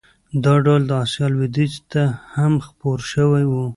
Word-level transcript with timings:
دا 0.43 0.53
ډول 0.65 0.81
د 0.87 0.91
اسیا 1.03 1.25
لوېدیځ 1.33 1.73
ته 1.91 2.03
هم 2.35 2.53
خپور 2.67 2.99
شوی 3.11 3.43
و. 3.47 3.53